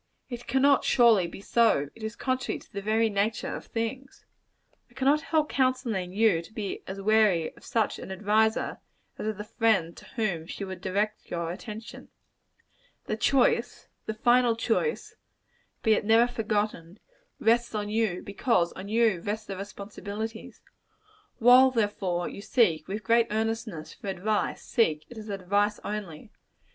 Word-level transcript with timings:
It 0.31 0.47
cannot, 0.47 0.83
surely, 0.83 1.27
be 1.27 1.41
so; 1.41 1.89
it 1.93 2.01
is 2.01 2.15
contrary 2.15 2.57
to 2.57 2.73
the 2.73 2.81
very 2.81 3.07
nature 3.07 3.53
of 3.55 3.67
things. 3.67 4.25
I 4.89 4.95
cannot 4.95 5.21
help 5.21 5.47
counselling 5.49 6.11
you 6.11 6.41
to 6.41 6.51
be 6.51 6.81
as 6.87 6.99
wary 6.99 7.55
of 7.55 7.63
such 7.63 7.99
an 7.99 8.11
adviser, 8.11 8.79
as 9.19 9.27
of 9.27 9.37
the 9.37 9.43
friend 9.43 9.95
to 9.97 10.05
whom 10.15 10.47
she 10.47 10.63
would 10.65 10.81
direct 10.81 11.29
your 11.29 11.51
attention. 11.51 12.07
The 13.05 13.15
choice 13.15 13.89
the 14.07 14.15
final 14.15 14.55
choice 14.55 15.13
be 15.83 15.93
it 15.93 16.03
never 16.03 16.25
forgotten, 16.25 16.97
rests 17.39 17.75
on 17.75 17.87
you: 17.87 18.23
because 18.23 18.73
on 18.73 18.87
you 18.87 19.21
rests 19.21 19.45
the 19.45 19.55
responsibilities. 19.55 20.63
While, 21.37 21.69
therefore, 21.69 22.27
you 22.27 22.41
seek, 22.41 22.87
with 22.87 23.03
great 23.03 23.27
earnestness, 23.29 23.93
for 23.93 24.07
advice, 24.07 24.63
seek 24.63 25.05
it 25.11 25.19
as 25.19 25.29
advice 25.29 25.79
only. 25.83 26.31